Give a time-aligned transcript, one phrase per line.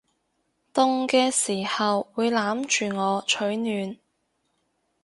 [0.73, 3.99] 凍嘅時候會攬住我取暖